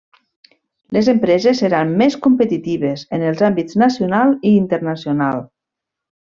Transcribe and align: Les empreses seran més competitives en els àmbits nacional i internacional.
Les 0.95 1.09
empreses 1.11 1.61
seran 1.63 1.91
més 2.03 2.17
competitives 2.27 3.03
en 3.19 3.27
els 3.33 3.45
àmbits 3.51 3.79
nacional 3.83 4.35
i 4.41 4.55
internacional. 4.63 5.47